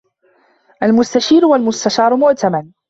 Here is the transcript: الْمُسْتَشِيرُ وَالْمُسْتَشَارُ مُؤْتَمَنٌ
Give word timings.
الْمُسْتَشِيرُ 0.83 1.45
وَالْمُسْتَشَارُ 1.45 2.15
مُؤْتَمَنٌ 2.17 2.71